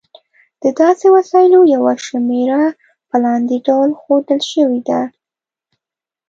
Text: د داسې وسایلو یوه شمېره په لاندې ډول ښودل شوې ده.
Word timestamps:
د 0.63 0.63
داسې 0.79 1.05
وسایلو 1.15 1.59
یوه 1.75 1.93
شمېره 2.07 2.63
په 3.09 3.15
لاندې 3.23 3.55
ډول 3.67 3.89
ښودل 4.01 4.39
شوې 4.51 4.79
ده. 4.89 5.01